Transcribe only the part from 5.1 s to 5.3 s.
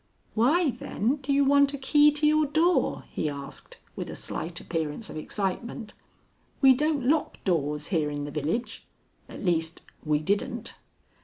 of